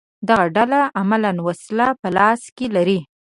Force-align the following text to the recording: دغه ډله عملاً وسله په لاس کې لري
دغه 0.27 0.45
ډله 0.55 0.79
عملاً 1.01 1.31
وسله 1.47 1.87
په 2.01 2.07
لاس 2.17 2.41
کې 2.55 2.65
لري 2.75 2.99